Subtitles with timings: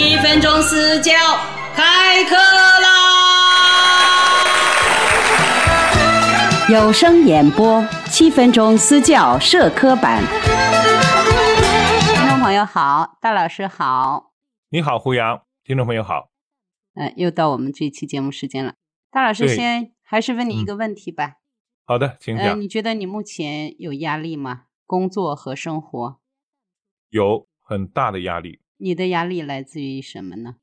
[0.00, 1.10] 七分钟私教
[1.74, 2.86] 开课啦！
[6.70, 10.22] 有声演播七分钟私教社科版。
[12.14, 14.32] 听众朋友好，大老师好，
[14.68, 16.28] 你好，胡杨，听众朋友好。
[16.94, 18.74] 呃，又到我们这期节目时间了。
[19.10, 21.32] 大老师先还是问你一个问题吧。
[21.84, 22.60] 好的，请呃，讲。
[22.60, 24.66] 你觉得你目前有压力吗？
[24.86, 26.20] 工作和生活，
[27.08, 30.56] 有很大的压力，你的压力来自于什么呢？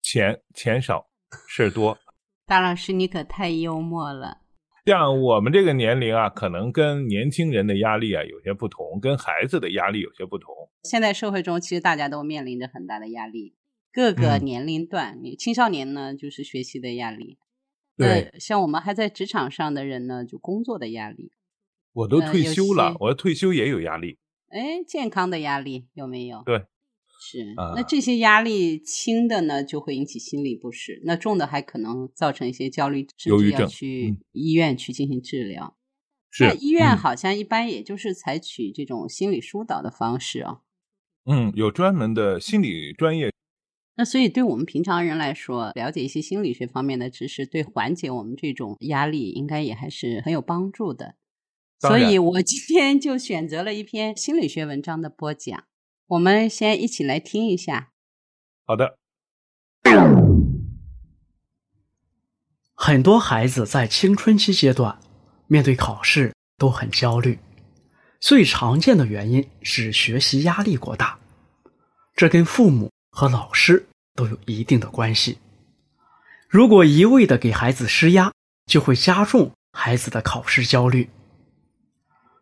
[0.00, 1.10] 钱钱少，
[1.48, 1.98] 事儿多。
[2.46, 4.38] 大老师，你可太幽默了。
[4.86, 10.54] 像我们这个年龄啊，可能跟年轻人的压力啊有些不同，跟孩子的压力有些不同。
[10.84, 13.54] 现在社会中，其实大家都面临着很大的压力，
[13.92, 17.38] 各个嗯年龄段，你青少年呢就是学习的压力，
[17.96, 21.30] 对，呃，像我们还在职场上的人呢，就工作的压力，
[21.92, 24.18] 我都退休了我退休也有压力。
[24.48, 26.42] 哎，健康的压力有没有？
[26.44, 26.64] 对，
[27.20, 27.52] 是。
[27.56, 35.76] 啊那这些压力轻的呢，就会引起心理不适；那重的还可能造成一些焦虑，甚至要忧郁症去嗯医院去进行治疗。
[36.30, 40.62] 是那医院嗯好像一般也就是采取这种心理疏导的方式哦。
[41.26, 43.30] 嗯，有专门的心理专业。
[43.96, 51.16] 那所以，对我们平常人来说，了解一些心理学方面的知识，对缓解我们这种压力，应该也还是很有帮助的。
[51.80, 55.64] 所以我今天就选择了一篇心理学文章的播讲，
[56.10, 57.90] 我们先一起来听一下。
[58.64, 58.98] 好的，
[62.74, 64.98] 很多孩子在青春期阶段
[65.46, 67.38] 面对考试都很焦虑，
[68.18, 71.20] 最常见的原因是学习压力过大，
[72.16, 73.86] 这跟父母和老师
[74.16, 75.38] 都有一定的关系。
[76.48, 78.32] 如果一味的给孩子施压，
[78.66, 81.08] 就会加重孩子的考试焦虑。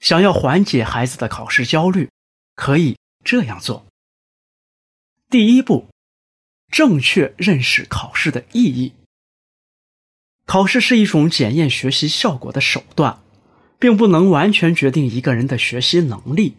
[0.00, 2.10] 想要缓解孩子的考试焦虑，
[2.54, 3.86] 可以这样做：
[5.30, 5.88] 第一步，
[6.70, 8.92] 正确认识考试的意义。
[10.44, 13.22] 考试是一种检验学习效果的手段，
[13.78, 16.56] 并不能完全决定一个人的学习能力。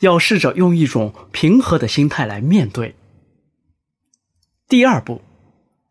[0.00, 2.96] 要试着用一种平和的心态来面对。
[4.66, 5.22] 第二步，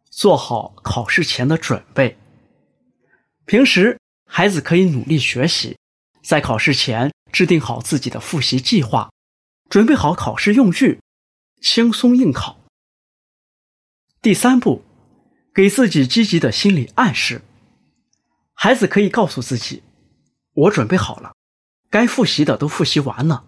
[0.09, 2.17] 做好考试前的准备。
[3.46, 5.78] 平时孩子可以努力学习，
[6.23, 9.12] 在考试前制定好自己的复习计划，
[9.69, 11.00] 准备好考试用具，
[11.62, 12.59] 轻松应考。
[14.22, 14.84] 第三步，
[15.53, 17.41] 给自己积极的心理暗示。
[18.53, 19.84] 孩子可以告诉自己
[20.53, 21.35] ：“我准备好了，
[21.90, 23.46] 该复习的都复习完了。”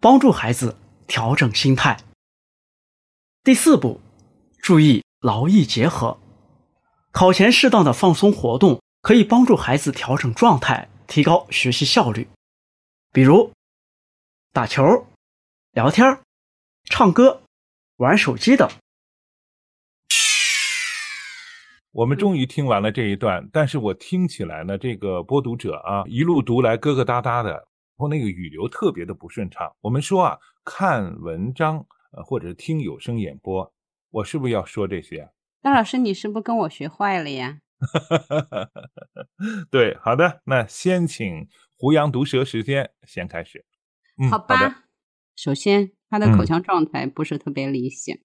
[0.00, 0.76] 帮助孩子
[1.06, 1.98] 调整心态。
[3.42, 4.00] 第四步，
[4.62, 6.18] 注意劳逸结合。
[7.10, 12.28] 考前适当的放松活动，可以帮助孩子调整状态，提高学习效率。
[13.12, 13.52] 比如
[14.52, 15.06] 打球、
[15.74, 16.20] 聊天、
[16.84, 17.42] 唱歌、
[17.96, 18.70] 玩手机等。
[21.90, 29.74] 我们终于听完了这一段，但是我听起来呢，这个播读者啊，一路读来疙疙瘩瘩的，然后那个语流特别的不顺畅。
[29.80, 33.74] 我们说啊，看文章呃，或者是听有声演播，
[34.10, 35.28] 我是不是要说这些
[35.62, 35.74] 那？
[35.74, 37.58] 老师，你是不是跟我学坏了呀？
[39.72, 43.64] 对，好的，那先请胡杨毒舌时间先开始。
[44.22, 44.83] 嗯，好吧。
[45.36, 48.16] 首先，他的口嗯腔状态不是特别理想，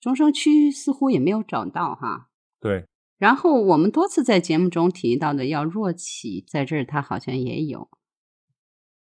[0.00, 2.28] 中声区似乎也没有找到哈。
[2.58, 2.86] 对，
[3.18, 7.88] 然后我们多次在节目中提到的要弱起，在这儿他好像也有。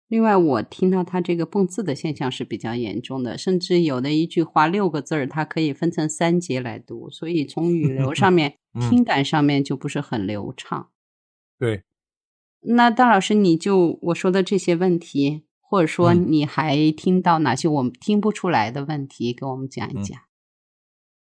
[0.08, 10.92] 另外，我听到他这个蹦字的现象是比较严重的，甚至有的一句话六个字儿，它可以分成三节来读，所以从语流上 面、嗯听感上面就不是很流畅。
[11.58, 11.84] 对，
[12.62, 20.22] 那大老师，你就我说的这些问题，或者说嗯你还听到哪些我们听不出来的问题，给我们讲一嗯讲。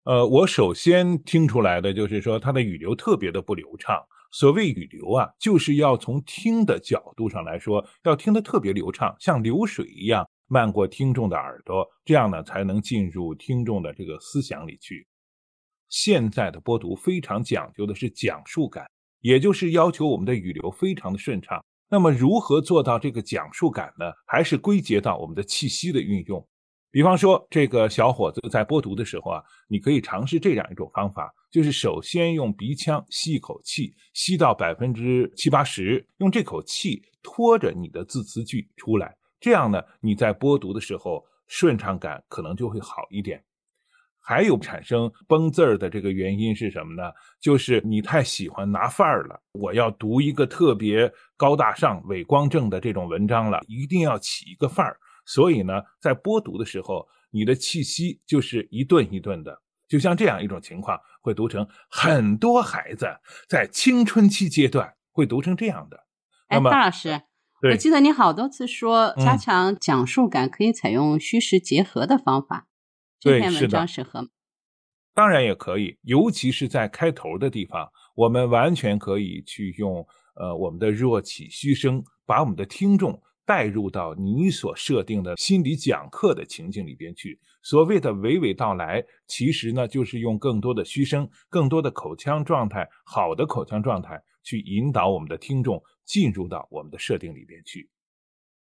[0.04, 3.98] 呃，我首先听出来的就是说，它的语流特别的不流畅。
[4.30, 15.08] 所谓语流啊，就是要从听的角度上来说，要听得特别流畅，像流水一样漫过听众的耳朵，这样呢才能进入听众的这个思想里去。
[15.88, 18.86] 现在的播读非常讲究的是讲述感，
[19.22, 21.64] 也就是要求我们的语流非常的顺畅。
[21.94, 24.06] 那么如何做到这个讲述感呢？
[24.26, 26.48] 还是归结到我们的气息的运用。
[26.90, 43.44] 比方说，这个小伙子在播读的时候啊，你可以尝试这样一种方法，就是首先用鼻腔吸一口气，吸到百分之七八十，用这口气拖着你的字词句出来，这样呢，你在播读的时候顺畅感可能就会好一点。
[44.32, 47.12] 还有产生崩字儿的这个原因是什么呢？
[47.42, 54.96] 就是你太喜欢拿范儿了，我要读一个特别高大上、伟光正的这种文章了，一定要起一个范儿。
[55.26, 59.54] 所以呢，在播读的时候，你的气息就是一顿一顿的，
[59.90, 63.08] 就像这样一种情况，会读成很多孩子
[63.50, 65.98] 在青春期阶段会读成这样的。
[66.48, 67.22] 哎，那么大老师，
[67.70, 72.68] 我记得你好多次说嗯加强讲述感可以采用虚实结合的方法，
[73.22, 74.30] 这篇文章适合吗？
[75.14, 80.04] 当然也可以，尤其是在开头的地方，我们完全可以去用
[80.36, 87.40] 呃我们的弱起虚声，把我们的听众带入到你所设定的心理讲课的情境里边去。
[87.62, 97.92] 所谓的娓娓道来，其实呢就是用更多的虚声、更多的口腔状态，好的口腔状态去引导我们的听众进入到我们的设定里边去。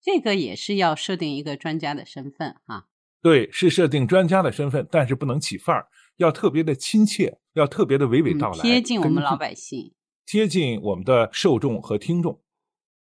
[0.01, 2.88] 这个也是要设定一个专家的身份哈。
[3.21, 5.88] 对，是设定专家的身份，但是不能起范儿，
[6.18, 9.94] 要特别的亲切，要特别的娓娓道来，嗯贴近我们老百姓。
[10.25, 12.42] 贴近我们的受众和听众。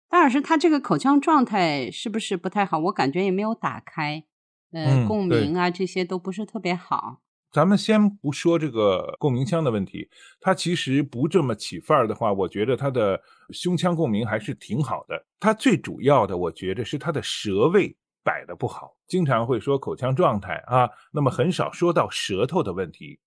[0.08, 2.78] 大老师，他这个口腔状态是不是不太好？
[2.78, 4.24] 我感觉也没有打开，
[4.72, 7.20] 呃，嗯共鸣啊这些都不是特别好。
[7.52, 10.08] 咱们先不说这个共鸣腔的问题，
[10.40, 13.20] 他其实不这么起范儿的话，我觉得他的
[13.50, 15.26] 胸腔共鸣还是挺好的。
[15.40, 17.96] 他最主要的，我觉得是他的舌位
[18.26, 23.20] 摆的不好，经常会说口腔状态啊，那么很少说到舌头的问题。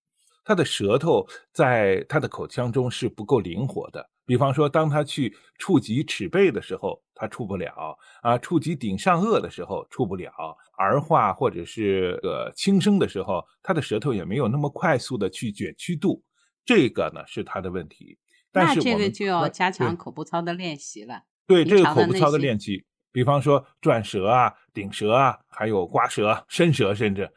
[0.43, 4.09] 他的舌头在他的口腔中是不够灵活的。
[4.25, 10.31] 比方说，当他去触及齿背的时候，他触不了啊；触及顶上颚的时候，触不了。
[10.77, 16.21] 儿化或者是呃轻声的时候，他的舌头也没有那么快速的去卷曲度，
[16.65, 18.17] 这个呢是他的问题。
[18.51, 21.23] 但那是我们这个就要加强口部操的练习了。
[21.45, 27.31] 对这个口部操的练习，比方说转舌啊、顶舌啊，还有刮舌、伸舌，甚至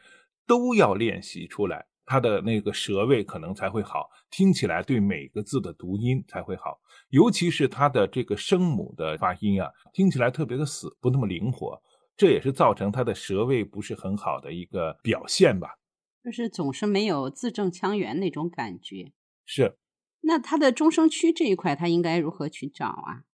[0.47, 6.79] 都要练习出来，他的那个舌位可能才会好，听起来对每个字的读音才会好。
[7.11, 11.81] 尤其是他的这个声母的发音啊，听起来特别的死，不那么灵活，
[12.17, 15.77] 这也是造成他的舌位不是很好的一个表现吧。
[16.25, 19.13] 就是总是没有字正腔圆那种感觉。
[19.45, 19.77] 是，
[20.21, 23.25] 那他的中声区这一块，他应该如何去找啊？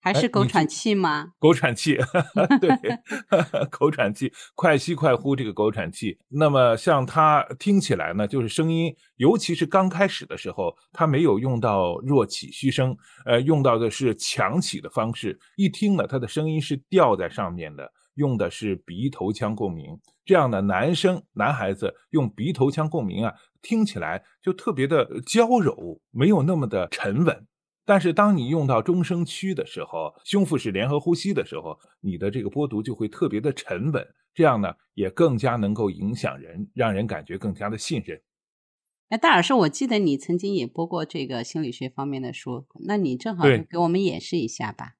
[0.00, 1.32] 还是狗喘气吗？
[1.38, 1.98] 狗喘气，
[2.60, 2.70] 对，
[3.70, 6.18] 狗喘气，快吸快呼，这个狗喘气。
[6.28, 15.38] 那么像它听起来呢，就是声音，尤其是刚开始的时候，它没有用到弱起虚声，呃，用到的是强起的方式。
[15.56, 19.98] 一听呢，它的声音是吊在上面的，用的是鼻头腔共鸣。
[20.24, 27.46] 这样的男生男孩子用鼻头腔共鸣啊，听起来就特别的娇柔，没有那么的沉稳。
[27.84, 38.20] 但是当你用到中声区的时候，胸腹式联合呼吸的时候，你的这个播读就会特别的沉稳，这样呢也更加能够影响人，让人感觉更加的信任。
[39.08, 44.94] 哎，戴老师，我记得你曾经也播过这个心理学方面的书，那你正好给我们演示一下吧。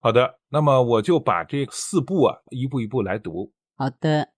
[0.00, 3.54] 好的，那么我就把这四步啊一步一步来读。
[3.74, 4.34] 好的，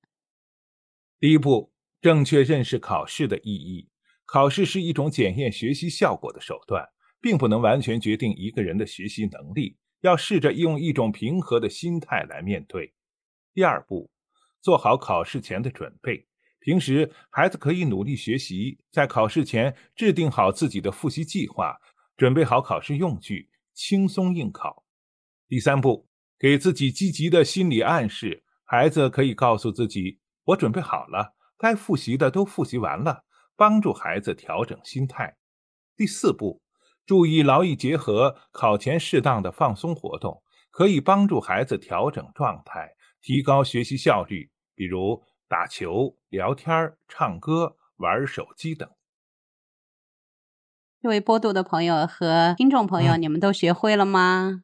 [1.18, 3.88] 第一步，正确认识考试的意义。
[4.24, 6.88] 考试是一种检验学习效果的手段，
[7.20, 9.76] 并不能完全决定一个人的学习能力。
[10.00, 12.94] 要试着用一种平和的心态来面对。
[13.52, 14.10] 第二步，
[14.62, 16.26] 做好考试前的准备。
[16.60, 21.78] 平时孩子可以努力学习，在考试前制定好自己的复习计划，
[22.16, 24.84] 准备好考试用具，轻松应考。
[25.48, 26.08] 第三步，
[26.38, 28.42] 给自己积极的心理暗示。
[28.64, 33.24] 孩子可以告诉自己：“我准备好了，该复习的都复习完了。”
[33.56, 35.36] 帮助孩子调整心态。
[35.94, 36.62] 第四步，
[37.10, 48.88] 注意劳逸结合，考前适当的放松活动，可以帮助孩子调整状态，提高学习效率，比如打球、聊天、唱歌、玩手机等。
[51.02, 54.62] 这位播读的朋友和听众朋友，嗯你们都学会了吗？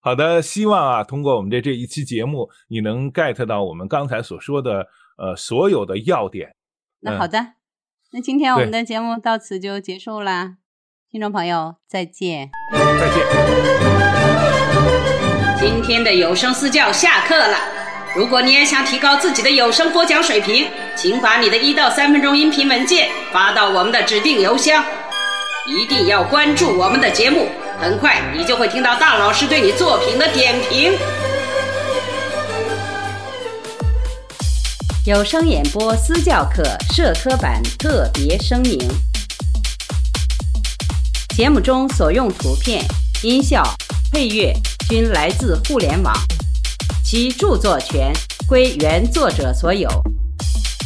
[0.00, 4.86] 好的，希望啊，通过我们的这一期节目，你能 get 到我们刚才所说的
[5.18, 6.48] 呃所有的要点。
[6.48, 6.56] 嗯
[7.00, 7.56] 那好的，
[8.12, 10.56] 那今天我们的节目到此就结束啦，
[11.12, 12.48] 听众朋友再见。
[12.72, 13.22] 再见。
[15.60, 17.58] 今天的有声私教下课了。
[18.16, 24.82] 如果你也想提高自己的有声播讲水平，请把你的一到三分钟音频文件发到我们的指定邮箱。
[25.66, 27.46] 一定要关注我们的节目，
[27.78, 30.94] 很快你就会听到大老师对你作品的点评。
[35.04, 36.62] 有声演播私教课
[36.94, 38.78] 社科版特别声明：
[41.34, 42.84] 节目中所用图片、
[43.22, 43.64] 音效、
[44.12, 44.52] 配乐
[44.90, 46.12] 均来自互联网，
[47.02, 48.12] 其著作权
[48.46, 49.88] 归原作者所有。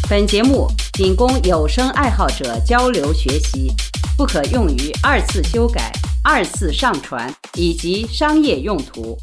[0.09, 3.73] 本节目仅供有声爱好者交流学习，
[4.17, 5.91] 不可用于二次修改、
[6.23, 9.19] 二次上传以及商业用途。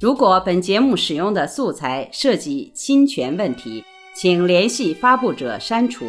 [0.00, 3.84] 如果本节目使用的素材涉及侵权问题，
[4.16, 6.04] 请联系发布者删除。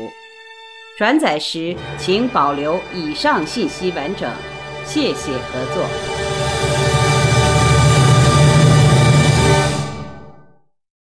[1.00, 4.30] 转载时请保留以上信息完整。
[4.84, 6.19] 谢谢合作。